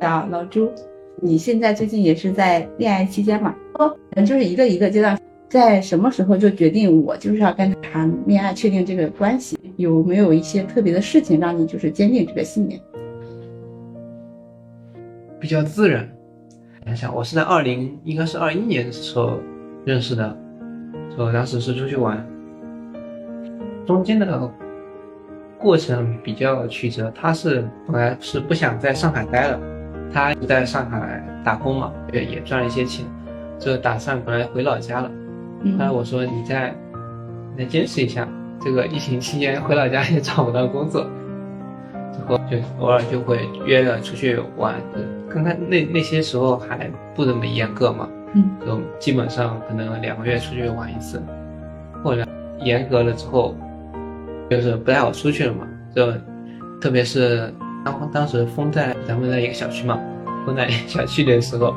[0.00, 0.70] 啊，老朱，
[1.22, 3.54] 你现在最近也是在恋爱期间嘛？
[3.74, 9.58] 哦，就是一个一个阶段，在什么时候就决定我就是要跟他谈恋爱，确定这个关系？
[9.76, 12.80] 有没有一些特别的事情让你就是坚定这个信念？
[15.38, 16.08] 比较自然。
[16.86, 19.38] 想想，我是在二零，应该是二一年的时候
[19.84, 20.36] 认识的，
[21.16, 22.24] 说当时是出去玩，
[23.84, 24.50] 中间的
[25.58, 27.12] 过程比较曲折。
[27.14, 29.60] 他是本来是不想在上海待了，
[30.12, 33.04] 他在上海打工嘛，也也赚了一些钱，
[33.58, 35.10] 就打算本来回老家了。
[35.64, 36.74] 后来我说你再
[37.56, 38.26] 再坚持一下，
[38.60, 41.06] 这个疫情期间回老家也找不到工作。
[42.12, 44.74] 之后就偶尔就会约着出去玩，
[45.28, 51.22] 刚刚那那些时候还不怎么严格嘛，嗯，就基本上可能两个月出去玩一次。
[52.02, 52.26] 后来
[52.60, 53.54] 严格了之后，
[54.48, 56.10] 就是不太好出去了嘛，就
[56.80, 57.52] 特别是
[57.86, 59.96] 当当时封在咱们的一个小区嘛，
[60.44, 61.72] 封在小区里的时候，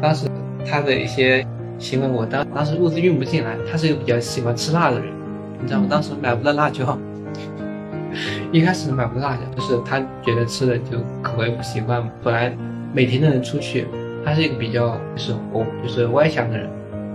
[0.00, 0.28] 当时
[0.64, 1.44] 他的一些
[1.76, 5.12] 行为，我当当时物资运不进来，他是一个比较喜欢吃辣的人，
[5.60, 5.86] 你知道吗？
[5.90, 6.96] 当时买不到辣椒。
[8.52, 12.10] 一开始买不到辣椒，就是他觉得吃的就口味不习惯嘛。
[12.22, 12.56] 本来
[12.94, 13.88] 每天都能出去，
[14.24, 16.70] 他是一个比较就是我就是外向的人。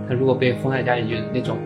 [0.06, 1.56] 他如果被封在家里，就是那种，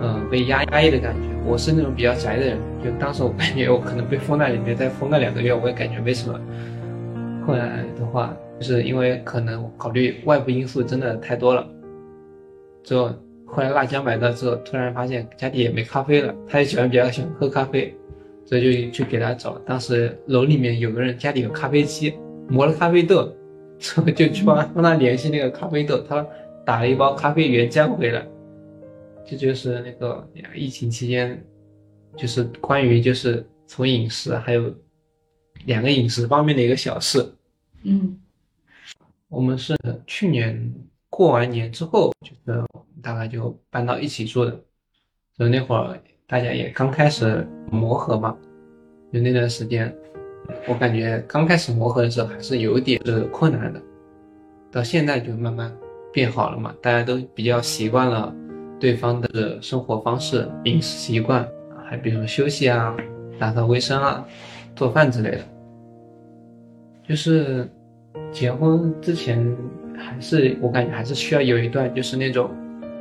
[0.00, 1.33] 嗯，被压压抑的感觉。
[1.46, 6.40] 我是那种比较宅的人，就当时我感觉我可能被封在里面，再封个两个月，我也感觉没什么。
[7.46, 11.66] 后来的话，就是因为可能考虑外部因素真的太多了，
[12.82, 13.10] 之后
[13.44, 16.34] 后来辣椒买到之后，突然发现家里也没咖啡了。
[16.48, 17.94] 他也喜欢比较喜欢喝咖啡。
[18.46, 22.12] 所以就去给他找，当时楼里面有个人家里有咖啡机，
[22.46, 23.26] 磨了咖啡豆，
[23.78, 26.26] 之 后就去帮帮他联系那个咖啡豆，他
[26.62, 28.22] 打了一包咖啡原浆回来。
[29.24, 31.42] 这就是那个疫情期间，
[32.16, 34.74] 就是关于就是从饮食还有
[35.66, 37.34] 两个饮食方面的一个小事。
[37.82, 38.18] 嗯，
[39.28, 40.72] 我们是去年
[41.08, 42.64] 过完年之后，就是
[43.02, 44.50] 大概就搬到一起住的，
[45.36, 45.98] 所以那会儿。
[46.26, 48.34] 大家也刚开始磨合嘛，
[49.12, 49.94] 就那段时间，
[50.66, 53.80] 我感觉刚开始磨合的时候还是有点是困难的，
[54.72, 55.70] 到现在就慢慢
[56.14, 58.34] 变好了嘛，大家都比较习惯了
[58.78, 61.46] 对方的生活方式、饮食习惯，
[61.88, 62.94] 还比如说休息啊、
[63.38, 64.26] 打扫卫生啊、
[64.76, 65.40] 做饭之类的。
[67.08, 67.68] 就是
[68.32, 69.44] 结婚之前，
[69.96, 72.50] 还是我感觉还是需要有一段就是那种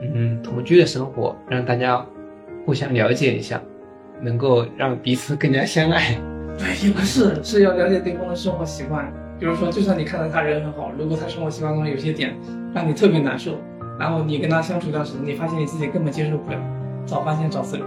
[0.02, 2.06] 嗯同居的生活，让大家。
[2.66, 3.62] 互相了解一下，
[4.22, 6.16] 能够让彼此更加相爱。
[6.58, 9.12] 对，也不是，是要了解对方的生活习惯。
[9.38, 12.34] 比如说，就算你看到他人很好，如果他生活习惯中有些点
[12.74, 13.58] 让你特别难受，
[14.00, 16.58] 然后你跟他相处一段时间，你发现你自己根本接受不了，
[17.06, 17.86] 早发现早治疗，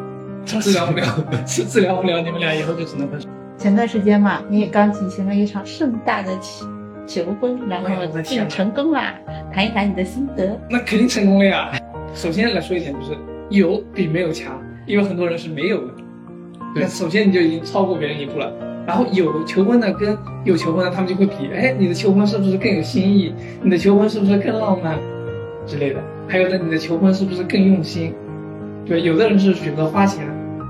[0.61, 1.05] 治疗不了，
[1.44, 3.28] 治 治疗不了，你们俩以后就只能分手。
[3.59, 6.67] 前段时间嘛，你也刚举行了一场盛大的求
[7.06, 9.15] 求婚，然后就成功啦。
[9.53, 10.59] 谈一谈你的心得。
[10.69, 11.72] 那肯定成功了呀。
[12.15, 13.17] 首先来说一点，就是
[13.49, 14.61] 有比没有强。
[14.87, 15.94] 因为很多人是没有的，
[16.73, 18.53] 对，首先你就已经超过别人一步了。
[18.87, 23.34] 然后有求婚的跟有求婚的，他们就会比，哎，你的求婚是不是更有新意？
[23.62, 24.97] 你的求婚是不是更浪漫
[25.66, 26.00] 之类的？
[26.28, 28.15] 还有呢，你的求婚是不是更用心？
[28.84, 30.27] 对，有的人是选择花钱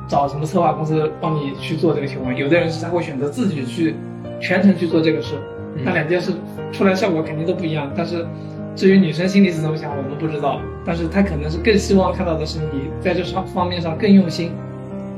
[0.08, 3.94] 找什么策划公司帮你去做这个求婚，有的人是他会选择自己去
[4.40, 5.34] 全程去做这个事。
[5.84, 6.32] 那两件事
[6.72, 8.26] 出来效果肯定都不一样，但是。
[8.76, 14.50] 至于女生心里是怎么想，我们不知道，但是她可能是更希望看到的是你在这方方面上更用心，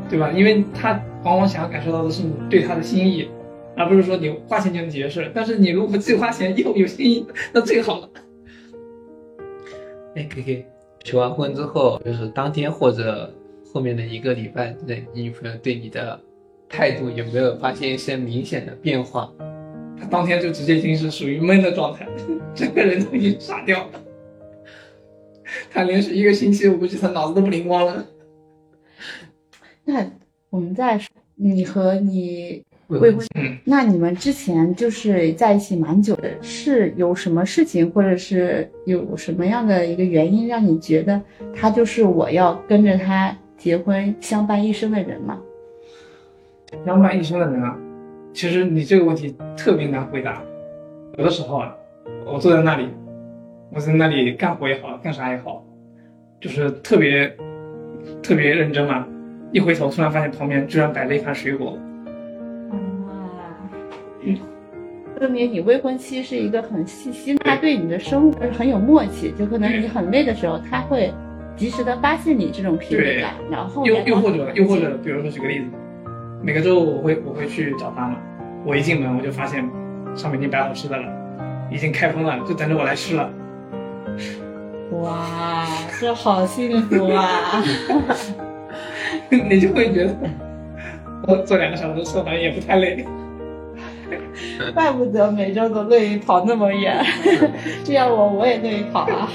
[0.08, 0.30] 对吧？
[0.30, 0.92] 因为她
[1.24, 3.28] 往往想要感受到的是你对她的心意，
[3.76, 5.28] 而不是说你花钱就能解决事。
[5.34, 8.08] 但是你如果既花钱又有心意，那最好了。
[10.18, 10.66] 哎，K K，
[11.04, 13.32] 求完婚之后，就是当天或者
[13.72, 16.20] 后面的一个礼拜内，你女朋友对你的
[16.68, 19.32] 态度有没有发现一些明显的变化？
[19.96, 22.08] 他当天就直接已经是属于闷的状态，
[22.52, 23.90] 整个人都已经傻掉了。
[25.70, 28.04] 他连续一个星期，我估计他脑子都不灵光了。
[29.84, 30.04] 那
[30.50, 33.26] 我们再说，你和你未婚，
[33.64, 41.20] 那你们之前就是在一起蛮久的，是有什么事情，或者是有什么样的一个原因，让你觉得
[41.54, 45.38] 他就是我要跟着他结婚相伴一生的人吗？
[46.86, 47.76] 相伴一生的人啊。
[48.32, 50.42] 其实你这个问题特别难回答。
[51.18, 51.76] 有的时候啊，
[52.24, 52.88] 我坐在那里，
[53.70, 55.62] 我在那里干活也好，干啥也好，
[56.40, 57.36] 就是特别
[58.22, 59.06] 特别认真嘛。
[59.52, 61.78] 一回头，突然发现旁边居然摆了一盘水果。
[65.18, 69.32] 说明你未婚妻是一个很细心，他对你的生活很有默契。
[69.32, 71.12] 就可能你很累的时候，他会
[71.56, 75.66] 及时的发现你这种疲惫感，然后又又或者又或者，比如说举个例子，
[76.42, 78.16] 每个周五我会我会去找他嘛。
[78.64, 79.68] 我一进门我就发现，
[80.14, 81.04] 上面已经摆好吃的了，
[81.70, 83.30] 已经开封了，就等着我来吃了。
[84.92, 85.66] 哇，
[86.00, 87.62] 这好幸福啊！
[89.30, 90.16] 你就会觉得，
[91.26, 93.04] 我坐两个小时车好像也不太累。
[94.74, 97.04] 怪不得每周都乐意跑那么远，
[97.84, 99.28] 这样我我也乐意跑啊。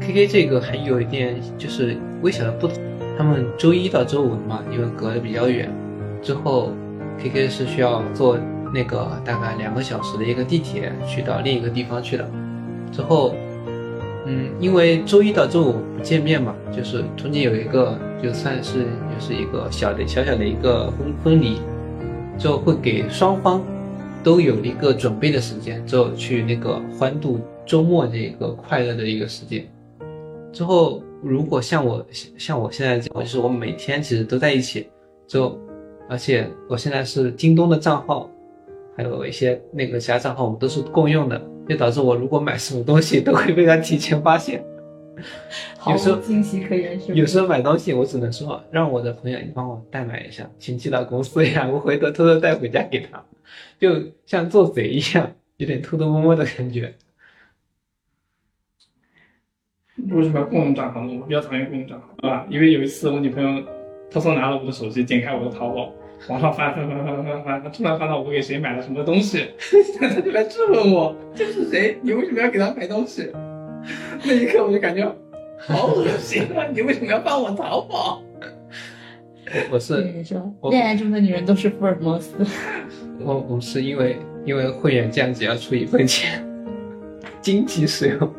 [0.00, 2.76] K K 这个还有一点就是微小的不同，
[3.16, 5.70] 他们周一到周五嘛，因为隔得比较远，
[6.20, 6.72] 之后
[7.18, 8.38] K K 是需要坐
[8.74, 12.28] 那个大概两个小时的一个地铁去到另一个地方去的。
[12.90, 13.34] 之后，
[14.26, 21.60] 嗯，因为周一到周五不见面嘛，就是中间有一个就算是就是一个小的小小的一个分分离，
[22.38, 23.62] 就会给双方
[24.22, 29.66] 都有一个准备的时间，之后去那个欢度周末这个快乐的一个时间。
[30.52, 32.04] 之后，如果像我
[32.36, 34.88] 像我现在这样，就是我每天其实都在一起，
[35.26, 35.58] 就
[36.08, 38.28] 而且我现在是京东的账号，
[38.96, 44.64] 还有一些那个其他账号，我们都是共用的，就导致我如果买什么东西都会被他提前发现。
[45.88, 53.22] 有时候惊喜可言，是有时候买东西我只能说让我的朋友你帮我代买一下，请寄到公司呀，我回头偷偷带回家给他，
[53.78, 56.94] 就像做贼一样，有点偷偷摸摸的感觉。
[60.10, 61.12] 为什么要共用账号呢？
[61.20, 62.46] 我比较讨厌共用账号，对吧？
[62.48, 63.62] 因为有一次我女朋友
[64.10, 65.92] 偷偷拿了我的手机，点开我的淘宝，
[66.28, 69.50] 往上翻翻翻翻翻翻，她突然翻到我给谁买了什么东西，
[70.00, 71.98] 她就来质问我这是谁？
[72.02, 73.30] 你为什么要给他买东西？
[74.24, 75.04] 那一刻我就感觉
[75.58, 76.66] 好恶心啊！
[76.72, 78.22] 你为什么要帮我淘宝？
[79.70, 82.34] 我是说，恋爱中的女人都是福尔摩斯。
[83.20, 86.42] 我我是因为因为会员这样子要出一份钱，
[87.40, 88.18] 经济使用。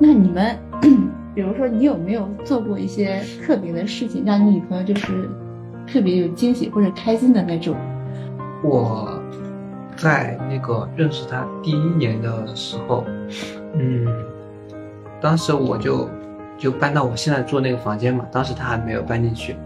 [0.00, 0.56] 那你们，
[1.34, 5.28] 比如说，你有没有做过一些特别的事情，让你女朋友就是
[5.86, 7.76] 特别有惊喜或者开心的那种？
[8.62, 9.20] 我
[9.96, 13.04] 在那个认识他第一年的时候，
[13.74, 14.06] 嗯，
[15.20, 16.08] 当时我就
[16.56, 19.56] 就搬到我现在住那个房间嘛，当时他还没有搬进去。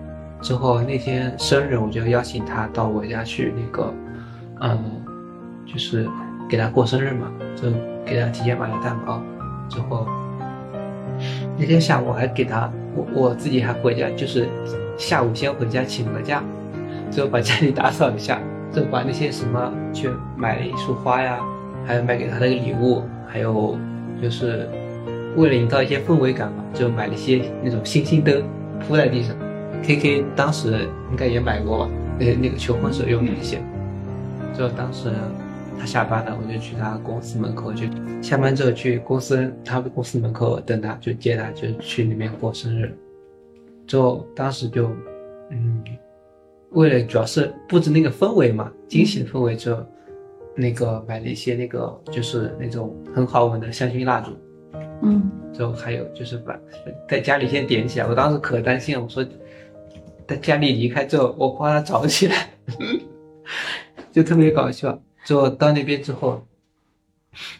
[0.40, 3.94] 之后那天生日，我就邀请他到我家去，那个，
[4.60, 4.78] 嗯，
[5.64, 6.08] 就是
[6.48, 7.70] 给他过生日嘛，就
[8.04, 9.22] 给他提前买了蛋糕，
[9.68, 10.06] 之后。
[11.56, 14.48] 那天下午还给他，我我自己还回家，就是
[14.98, 16.42] 下午先回家请了假，
[17.08, 18.40] 之后把家里打扫一下，
[18.72, 21.38] 就把那些什么去买了一束花呀，
[21.86, 23.78] 还有买给他那个礼物，还有
[24.20, 24.68] 就是
[25.36, 28.42] 为了营造一些氛围感嘛，就买了些那种星星灯
[28.80, 29.36] 铺在地上。
[29.82, 33.60] K K 当时应该也买过吧，那那个求婚时候用的那些，
[34.56, 35.10] 就当时。
[35.78, 37.90] 他下班了，我就去他公司门口去。
[38.22, 42.94] 下班之后去公司，他们公司门口等他，就接他，就去那边过生日。
[43.84, 44.92] 之后当时就，
[45.50, 45.82] 嗯，
[46.72, 49.76] 为了主要是布置那个氛围嘛，惊喜的氛围，就
[50.54, 54.30] 那个买了一些那个就是那种很好闻的香薰蜡烛。
[55.02, 55.22] 嗯。
[55.52, 56.58] 之后还有就是把
[57.06, 58.06] 在家里先点起来。
[58.06, 59.22] 我当时可担心了，我说
[60.26, 62.48] 在家里离开之后，我怕它着起来，
[64.10, 64.98] 就特别搞笑。
[65.26, 66.42] 之后到那边之后，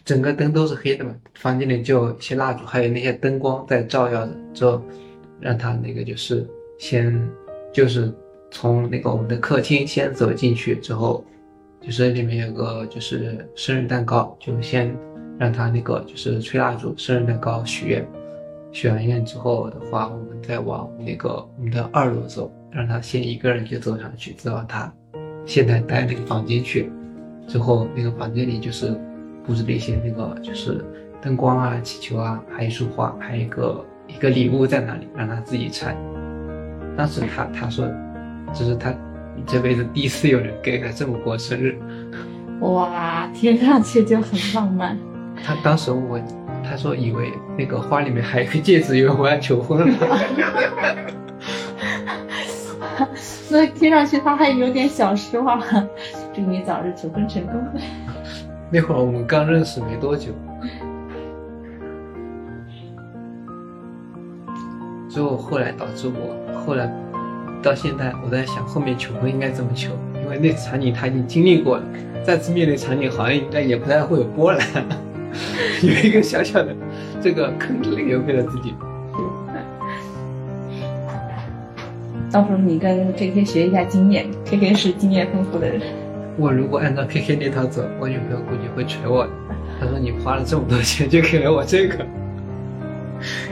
[0.03, 4.33] 整个灯都是黑的嘛，房间里就一些蜡烛，还有那些灯光在照耀着。
[4.55, 4.81] 之后
[5.39, 6.49] 让他那个就是
[6.79, 7.29] 先
[7.71, 8.11] 就是
[8.53, 11.25] 从那个我们的客厅先走进去，之后
[11.81, 14.95] 就是里面有个就是生日蛋糕，就先
[15.39, 18.07] 让他那个就是吹蜡烛，生日蛋糕许愿。
[18.71, 24.93] 许完愿之后的话，我们再往那个我们的二楼走，让他先一个人就走上去，走到他
[25.45, 26.91] 现在待那个房间去。
[27.47, 28.95] 之后那个房间里就是
[29.43, 30.85] 布置了一些那个就是
[31.21, 35.97] 灯光啊、气球啊，还有一束花，还有一个一个礼物在那里，让他自己拆。
[36.95, 37.85] 当时他他说，
[38.53, 38.93] 这是他
[39.47, 41.77] 这辈子第一次有人给他这么过生日。
[42.59, 44.97] 哇，听上去就很浪漫。
[45.43, 46.19] 他当时我
[46.63, 49.87] 他说以为那个花里面还有个戒指，以为我要求婚了。
[53.49, 55.61] 那听上去他还有点小失望。
[56.33, 57.55] 祝你早日求婚成功。
[58.71, 60.31] 那会儿我们刚认识没多久，
[65.09, 66.91] 之后后来导致我后来
[67.63, 69.91] 到现在，我在想后面求婚应该怎么求，
[70.21, 71.83] 因为那场景他已经经历过了，
[72.21, 74.67] 再次面对场景好像应该也不太会有波澜，
[75.81, 76.75] 有一个小小的
[77.21, 78.75] 这个坑留给了自己。
[82.29, 85.81] 到时候你跟 K K 学一下经验，K K 是经验丰富的人。
[86.35, 89.29] 我如果按照 K K 那套走，我女朋友估计会捶我的。
[89.79, 92.03] 她说：“你花了这么多钱就给了我这个，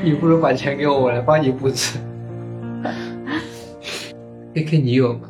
[0.04, 2.00] 你不如把钱给我，我来帮你布置。”
[4.54, 5.30] ，K K 你有吗？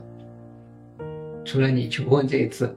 [1.43, 2.75] 除了你求婚这一次，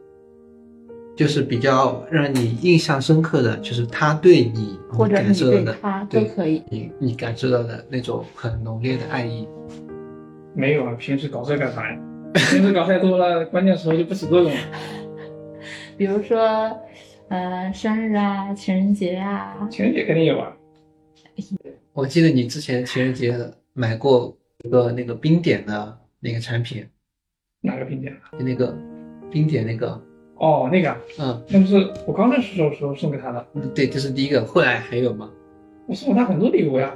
[1.16, 6.62] 就是比较让你印象深刻的，就是他对你或者你对感受到的，他都可以。
[6.70, 9.46] 你你感受到的那种很浓烈的爱意。
[10.54, 11.98] 没有啊，平时搞这干啥呀？
[12.32, 14.56] 平时搞太多了，关键时候就不起作用了。
[15.96, 16.40] 比如说，
[17.28, 20.56] 呃，生日啊，情人节啊，情人节肯定有啊，
[21.92, 23.38] 我记得你之前情人节
[23.72, 26.82] 买过一个那个冰点的那个产品，
[27.60, 28.32] 哪个冰点啊？
[28.32, 28.74] 就那个
[29.30, 30.02] 冰点那个，
[30.36, 31.76] 哦，那个啊，嗯，那不是
[32.06, 33.46] 我刚认识的时候送给他的。
[33.74, 34.42] 对，这是第一个。
[34.42, 35.30] 后来还有吗？
[35.86, 36.94] 我送过他很多礼物呀，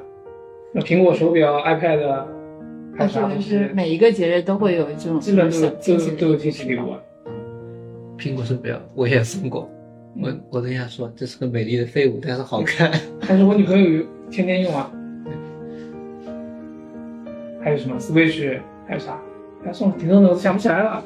[0.73, 2.25] 那苹果手表、iPad，
[2.97, 7.01] 还但是就有啥东西是，每一个节日都会有这种基本都有惊喜都有都有惊喜礼物啊。
[8.17, 9.71] 苹果手表我也送过，
[10.17, 12.91] 我我跟他说这是个美丽的废物，但是好看。
[13.29, 14.91] 但是我女朋友天天用啊。
[17.61, 18.59] 还有什么 Switch，
[18.89, 19.17] 还有啥？
[19.65, 21.03] 还送挺多的，我想不起来了。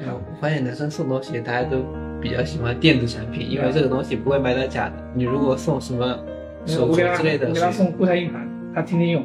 [0.00, 1.76] 哎，我发现男生送东西大家都
[2.20, 4.94] 比较喜欢电子产品，因为这个东西不会买到假的。
[5.14, 6.18] 你如果送什么
[6.66, 9.24] 手镯我给他之类的，我给他送固态硬盘，他天天用。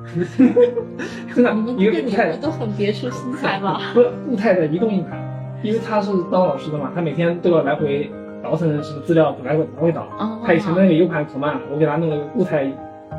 [1.34, 3.80] 真的你，们一个固态物都很别出心裁吧？
[3.94, 5.18] 不是固态的移动硬盘，
[5.62, 8.10] 因为他是当老师的嘛，他每天都要来回
[8.42, 10.02] 倒腾什么资料，来回来回倒。
[10.18, 12.64] 哦他以前的那个 U 盘可慢了，我给他弄了个固态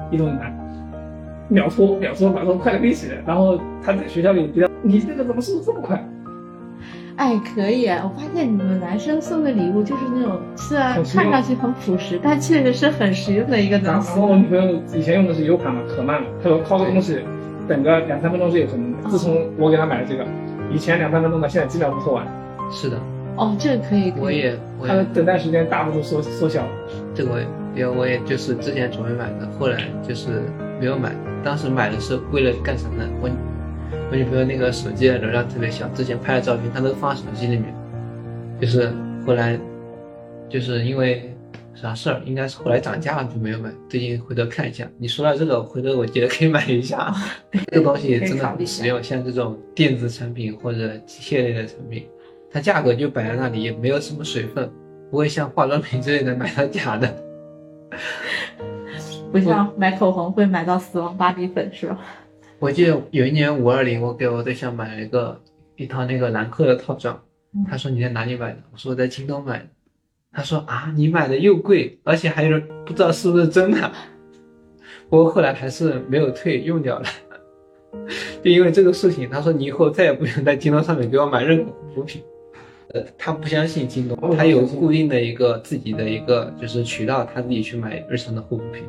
[0.10, 0.54] 移动硬盘，
[1.51, 3.08] 秒拖秒拖秒拖快的飞起。
[3.27, 6.03] 然后他在学校里比较，你这个怎么速度这么快？
[7.17, 8.01] 哎，可以啊！
[8.03, 14.27] 我发现你们男生送的礼物就是那种虽然看上去很朴实，但确实是很实用的一个东西然后。
[14.27, 17.20] 我女朋友以前用的是 U 盘嘛，可慢了，她说拷个东西
[17.67, 19.10] 等个两三分钟是有可能的。
[19.10, 20.25] 自从我给她买了这个，
[20.72, 22.25] 以前两三分钟的，现在几秒钟做完，
[22.72, 22.98] 是的，
[23.36, 26.70] 哦，这个可以，我也我她的等待时间大幅度缩缩小了。
[27.13, 30.41] 这个我也因为我也就是之前准备买的，后来就是
[30.82, 31.16] 没有买。
[31.44, 33.08] 当时买的是为了干什么呢？
[33.22, 33.30] 我
[34.10, 37.72] 我女朋友那个手机的容量特别小，之前拍的照片她都放手机里面，
[38.60, 38.92] 就是
[39.26, 39.60] 后来
[40.50, 41.36] 就是因为
[41.76, 43.72] 啥事儿，应该是后来涨价了就没有买。
[43.88, 47.14] 最近回头看一下，你说到这个，回头我觉得可以买一下。
[47.72, 52.08] 这个东西真的很实用，像这种电子产品或者机械类的产品，
[52.52, 54.68] 它价格就摆在那里，也没有什么水分，
[55.12, 57.14] 不会像化妆品之类的买到假的。
[59.32, 62.00] 不像买口红会买到死亡芭比粉是吧？
[62.60, 65.42] 我记得有一年五二零，我给我对象买了一个
[65.78, 67.20] 一套那个兰蔻的套装，
[67.68, 68.58] 他说你在哪里买的？
[68.72, 69.66] 我说我在京东买的。
[70.34, 73.92] 他说啊，你买的又贵，而且还有人不知道是不是真的。
[75.10, 77.06] 不过后来还是没有退，用掉了。
[78.42, 82.22] 就因为这个事情，他说你以后再也不用在京东上面给我买任何护肤品。
[82.94, 88.84] 呃，他不相信京东，他有固定的一个自己的一个就是渠道，他自己去买日常的护肤品。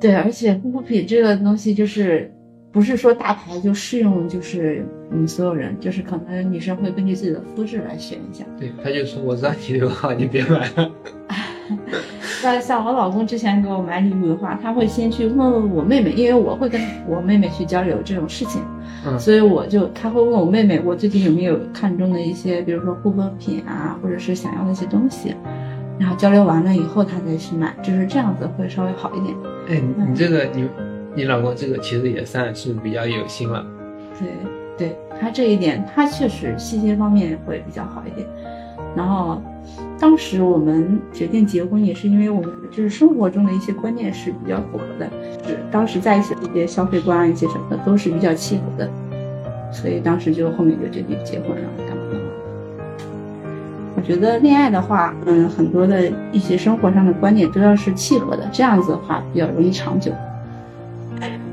[0.00, 2.32] 对，而且护肤品这个东西就是
[2.72, 8.44] 不是说大牌就适用，就是嗯所有人，就是可能女生会根据自己的肤质来选一下。
[8.58, 10.90] 对，他就说我让你留好，你别买了。
[12.42, 18.62] 那像我老公之前给我买礼物的话，他会先去问问我妹妹，因为我会跟我妹妹去交流这种事情，
[19.06, 25.34] 嗯所以我就他会问我妹妹，我最近有没有看中的一些，比如说护肤品啊，或者是想要的一些东西，
[26.00, 29.36] 然后交流完了以后，他再去买，就是这样子会稍微好一点。
[29.68, 30.66] 哎，你你这个你
[31.14, 33.64] 你老公这个其实也算是比较有心了。
[34.18, 34.28] 对，
[34.78, 38.26] 对他这一点，他确实细节方面会比较好一点。
[38.96, 39.42] 然后，
[40.00, 45.06] 当时我们决定结婚，也是因为我们就是生活中的一些观念是比较符合的，
[45.46, 48.90] 是当时在一起的一些消费观啊，一些什么的都是比较契合的，
[49.70, 51.68] 所以当时就后面就决定结婚了。
[54.00, 60.10] 我觉得恋爱的话，嗯，很多的一些生活上的观点都要是契合的，这样子的话比较容易长久。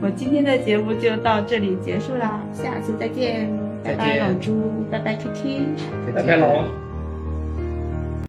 [0.02, 3.50] 我今天的节目就到这里结束啦，下次再见，
[3.84, 5.66] 拜拜老朱，拜拜 K K。
[6.16, 6.87] 拜拜老王。